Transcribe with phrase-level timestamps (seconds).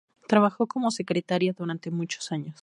[0.27, 2.59] Trabajó como secretaria durante muchos años.